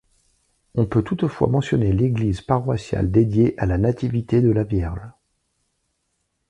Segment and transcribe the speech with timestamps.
[0.73, 5.11] On peut toutefois mentionner l'église paroissiale dédiée à la nativité de la Vierge.